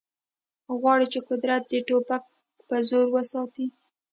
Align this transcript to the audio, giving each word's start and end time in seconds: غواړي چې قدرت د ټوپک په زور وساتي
غواړي 0.79 1.05
چې 1.13 1.19
قدرت 1.29 1.63
د 1.67 1.73
ټوپک 1.87 2.23
په 2.67 2.75
زور 2.89 3.07
وساتي 3.15 3.65